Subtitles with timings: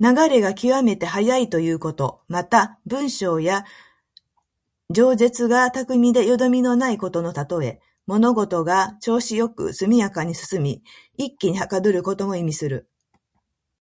[0.00, 2.22] 流れが極めて速いということ。
[2.26, 3.64] また、文章や
[4.88, 7.82] 弁舌が巧みでよどみのないことのたとえ。
[8.06, 10.82] 物事が調子良く速やかに進み、
[11.18, 12.88] 一気にはかどることも意味する。